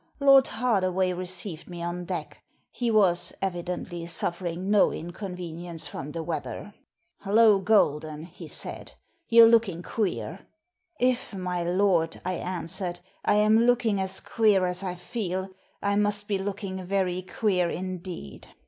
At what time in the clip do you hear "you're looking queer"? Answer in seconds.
9.29-10.47